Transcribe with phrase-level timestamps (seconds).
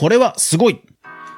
[0.00, 0.80] これはすごい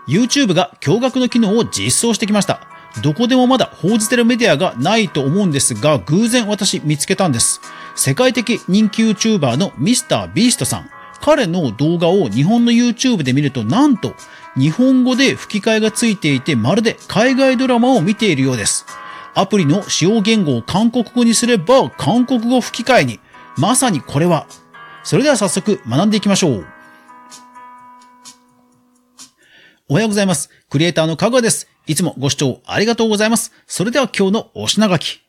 [0.06, 2.60] !YouTube が驚愕の機能を実装してきました。
[3.02, 7.60] どこでもまだ報じてるメディアがないと思うんですが、偶然私見つけたんです。
[7.96, 10.32] 世界的人気 YouTuber の Mr.
[10.32, 10.90] Beast さん。
[11.20, 14.14] 彼の動画を日本の YouTube で見ると、なんと、
[14.56, 18.86] 日本語で吹き替えがついていて、まるで海外ドラマを見ているようです。
[19.34, 23.18] アプリの使用言語を韓国語にすれば、韓国語吹き替えに。
[23.58, 24.46] まさにこれは。
[25.02, 26.81] それでは早速学んでいきましょう。
[29.88, 30.48] おはようございます。
[30.70, 31.66] クリエイターのかぐわです。
[31.88, 33.52] いつもご視聴ありがとうございます。
[33.66, 35.20] それでは今日のお品書き。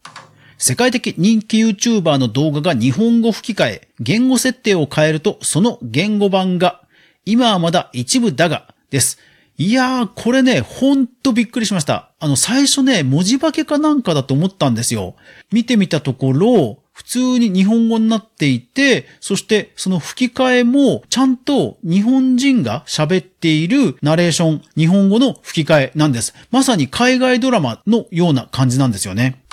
[0.59, 6.83] 世界的人気 YouTuber の動画が日本語吹き替え、言語設定を変えるとその言語版が、
[7.25, 9.17] 今はまだ一部だが、です。
[9.57, 12.11] いやー、これね、ほんとびっくりしました。
[12.19, 15.15] あの、最初ね、文字化けかなんかだと思ったんですよ。
[15.51, 26.33] 見てみたところ、普通に日本語になっていて、そしてその吹き替えもちゃんと日本人が喋っているナレーション、日本語の吹き替えなんです。
[26.51, 29.43] まさに海外ドラマのような感じなんですよね。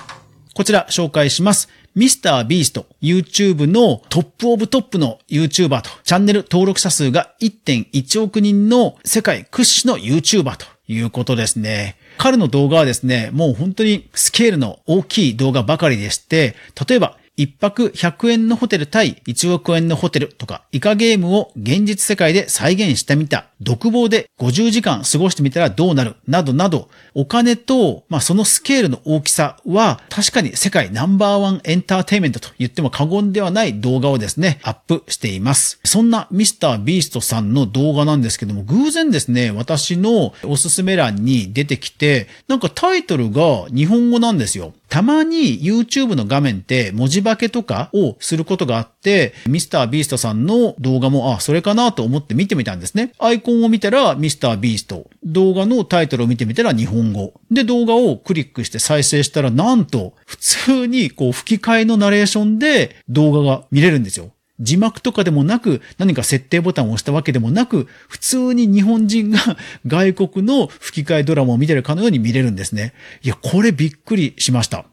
[0.55, 1.69] こちら紹介します。
[1.95, 11.97] ミスタービースト、YouTube のトップオブトップの YouTuber と、チャンネル登録者数が1.1億人の世界屈指の YouTuber ということですね。
[12.17, 16.55] 彼の動画はですね、もう本当にスケールの大きい動画ばかりでして、
[16.87, 23.47] 例えば一泊100円のホテル対1億円のホテルとか、イカゲームを現実世界で再現してみた。
[23.63, 26.17] 独房で50時間過ごしてみたらどうなる？
[26.29, 35.81] などなど、お金と、まあ、そのスケールの大きさは、確かに世界ナンバーワンエンターテイメントと言っても過言ではない動画をですね、アップしています。
[35.85, 44.75] そんなミスタービーストさんの動画なんですけども、偶然ですね、私のおすすめ欄に出てきて、なんかタイトルが日本語なんですよ。
[44.91, 53.13] たまに YouTube の画面って文字化けとかをすることがあって、ミスタービーストさんの動画も、あ、それかなと思って見てみたんですね。
[53.19, 55.09] アイコンを見たらミスタービースト。
[55.23, 57.35] 動画のタイトルを見てみたら日本語。
[57.53, 64.33] で、動画をクリックして再生したら、なんと、普通にこう吹き替えのナレーションで動画が見れるんですよ。
[64.60, 69.38] 字幕とかでもなく、何か設定ボタンを押したわけでもなく、普通に日本人が
[69.87, 72.93] 外国の吹き替えドラマを見てるかのように見れるんですね。
[73.22, 74.84] いや、これびっくりしました。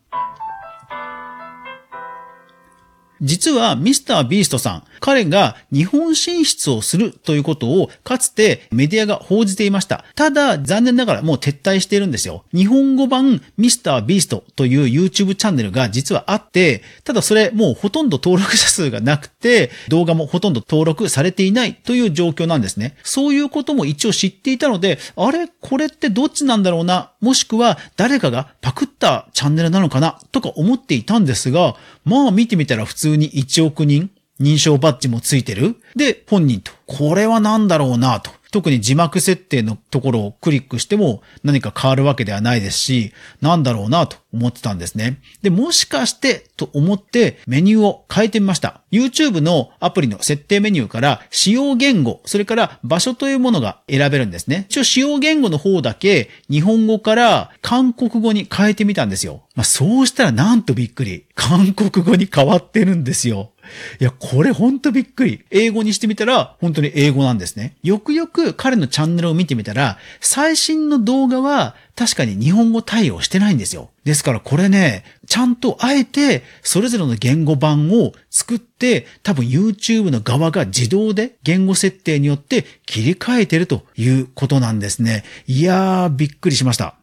[3.22, 10.06] 実はミスタービーストさん、彼が日本進出をするということをかつてメディアが報じていました。
[10.16, 12.44] ただ残念ながらもう撤退しているんですよ。
[12.54, 22.98] 日本語版ミスタービーストという YouTube チャンネルが実はあって、ただそれもうほとんど登録者数がなくて、動画もほとんど登録されていないという状況なんですね。
[23.04, 25.48] そういうことも一応知っていたので、あれ？
[25.48, 30.20] これってどっちなんだろうな、もしくは誰かがパクったチャンネルなのかな？
[30.32, 35.78] とか思っていたんですが、まあ見てみたら普通通に1億人認証バッジもついてる。
[35.96, 36.72] で、本人と。
[36.86, 38.32] これは何だろうなと。
[38.52, 45.20] 特に字幕設定のところをクリックしても何か変わるわけではないですし、なんだろうなと思ってたんですね。
[45.42, 48.82] で、もしかしてと思ってメニューを変えてみました。
[48.92, 54.66] YouTube のアプリの設定メニューから使用言語、それから場所というものが選べるんですね。
[54.70, 59.44] 一応使用言語の方だけ日本語から韓国語に変えてみたんですよ。
[59.56, 61.26] まあ、そうしたらなんとびっくり。
[61.34, 63.52] 韓国語に変わってるんですよ。
[64.00, 65.44] いや、これほんとびっくり。
[65.52, 67.76] 英語にしてみたら、本当に英語なんですね。
[67.84, 73.90] よくよく彼のチャンネルを見てみたら、最新の動画は確かに日本語対応してないんですよ。
[74.04, 85.24] ですからこれね、ちゃんとあえてそれぞれの言語版を作って、多分 YouTube の側が自動で言語設定によって切り替えてるということなんですね。
[85.48, 86.96] いやー、びっくりしました。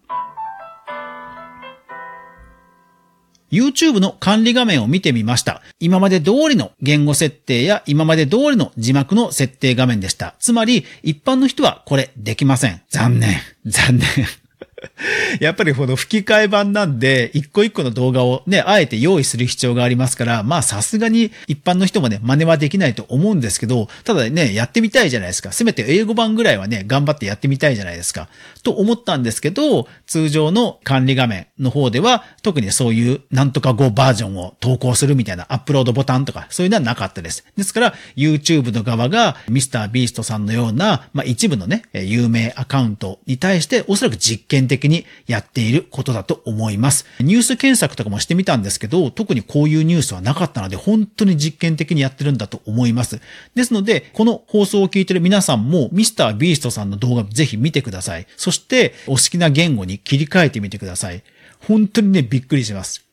[3.54, 5.62] YouTube の管理画面を見てみました。
[5.78, 10.34] 今まで通りの言語設定や今まで通りの字幕の設定画面でした。
[10.41, 12.82] つまり、一般の人はこれできません。
[12.91, 13.37] 残念。
[13.65, 14.44] 残念。
[15.41, 25.53] やっぱりこの吹き替え版なんで、一個一個の動画をね、あえて用意する必要がありますから、まあさすがに一般の人もね、真似はできないと思うんですけど、ただね、やってみたいじゃないですか。
[25.53, 28.28] せめて英語版ぐらいはね、頑張ってやってみたいじゃないですか。
[28.63, 37.45] と思ったんですけど、通常の管理画面の方では、特にそういうなんとか語バージョンを投稿するみたいなアップロードボタンとか、そういうのはなかったです。
[37.57, 47.06] ですから、YouTube の側が Mr.Beast さんのような、まあ一部のね、有名アカウントに対して、おそらく実験的的にやっていることだと思います。
[47.21, 53.21] ニュース検索とかもしてみたんですけど、特にこういうニュースはなかったので、本当に実験的にやってるんだと思います。
[53.54, 58.26] ですので、この放送を聞いてる皆さんも、ミスタービーストさんの動画ぜひ見てください。
[58.36, 61.22] そして、お好きな言語に切り替えてみてください。
[61.60, 63.03] 本当にね、びっくりします。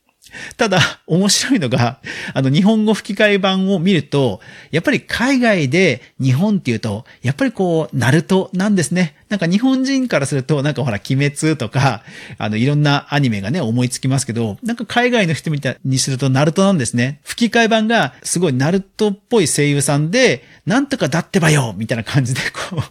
[0.56, 1.98] ただ、面白いのが、
[2.34, 4.40] あの、日本語吹き替え版を見ると、
[4.70, 9.16] やっぱり海外で日本っていうと、やっぱりこう、ナルトなんですね。
[9.28, 12.02] なんか日本人からすると、なんかほら、鬼滅とか、
[12.38, 17.20] あの、いろんなアニメがね、思いつきますけど、なんか海外の人みたいにするとナルトなんですね。
[17.24, 22.40] 吹き替え版が、すごいナルトっぽい声優さんで、なんとかだってばよみたいな感じで、
[22.70, 22.82] こう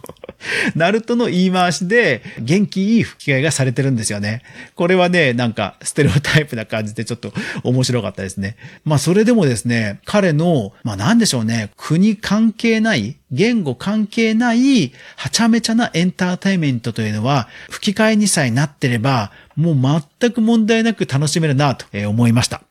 [0.76, 4.42] ナルトの言い回しで、元気いい吹き替えがされてるんですよね。
[4.74, 7.31] これはね、なんか、ステレオタイプな感じでちょっと
[7.62, 8.56] 面白かったですね。
[8.84, 22.62] まあ、それでもですね、彼の、まあ、なんでしょうね、国関係ない、言語関係ない、はちゃめちゃなエンターテイメントというのは、吹き替えにさえなってれば、もう全く問題なく楽しめるなと思いました。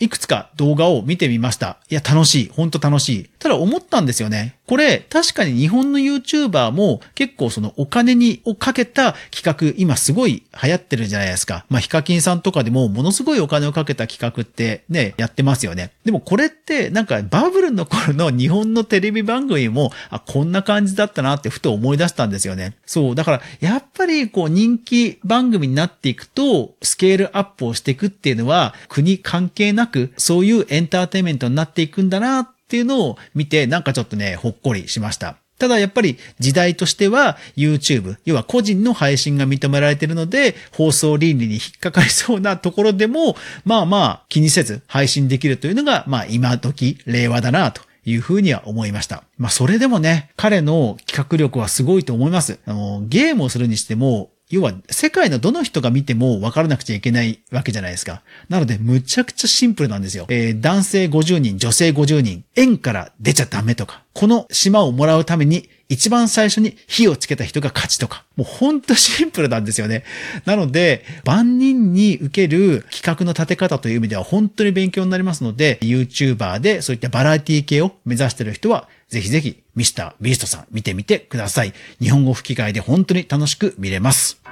[0.00, 1.78] いくつか動画を見てみました。
[1.90, 2.48] いや、楽しい。
[2.54, 3.30] ほんと楽しい。
[3.38, 4.56] ただ思ったんですよね。
[4.66, 11.64] これ、確かに日本の YouTuber も結構そのお金に、をかけた企画、今すごい流行ってるじゃないですか。
[11.70, 15.92] まあ、ヒカキンさんとかでもものすごいお金をかけた企画ってね、やってますよね。
[16.04, 22.74] でもこれってなんかバブルの頃の日本のテレビ番組も、あ、こんな感じだったなってふと思い出したんですよね。
[22.84, 23.14] そう。
[23.14, 35.36] だから、やっぱりこう人気番組になっていくと、スケールアップをしていくっていうのは、国関係なく、そういうエンターテイメントになっていくんだなっっていうのを見て、なんかちょっとね、ほっこりしました。
[35.58, 49.24] ただやっぱり時代としては YouTube、要は個人の配信が認められているので、放送倫理に引っかかりそうなところでも、まあまあ気にせず配信できるというのが、まあ今時、令和だなというふうには思いました。
[49.38, 52.58] まあそれでもね、彼の企画力はすごいと思います。
[52.66, 58.22] あの、ゲームをするにしても、要は世界のどの人が見ても分からなくちゃいけないわけじゃないですか。
[58.48, 60.26] なので、むちゃくちゃシンプルなんですよ。
[60.30, 70.04] えー、男性50人、女性50人、円から出ちゃダメとか、この島をもらうために一番最初に火をつけた人が勝ちとか、もうほんとシンプルなんですよね。
[70.44, 81.72] なので、万人に受ける企画の立て方という意味では本当に勉強になりますので、YouTuber でそういったバラエティ系を目指している人は、ぜひぜひミスタービーストさん見てみてください。
[82.00, 84.42] 日本語吹き替えで本当に楽しく見れます。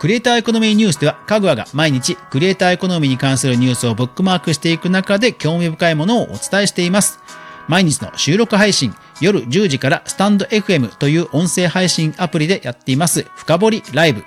[0.00, 7.20] クリエイターエコノミーニュースでは、かぐわが毎日クリエイターエコノミーに関するニュースをブックマークしていく中で興味深いものをお伝えしています。
[7.68, 14.24] 毎日の収録配信、夜10時からスタンド FM という音声配信アプリでやっています、深掘りライブ。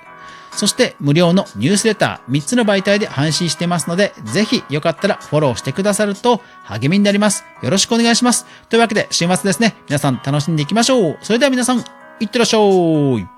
[0.52, 7.44] そして無料のニュースレター3つの媒体で配信してますので、ぜひよかったらフォローしてくださると励みになります。
[7.62, 8.44] よろしくお願いします。
[8.68, 11.18] というわけで週末ですね、皆さん楽しんでいきましょう。
[11.22, 11.84] それでは皆さん、
[12.20, 13.37] いってらっしゃい。